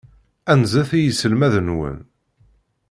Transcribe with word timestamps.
Anzet 0.51 0.89
i 0.97 0.99
yiselmaden-nwen. 1.01 1.97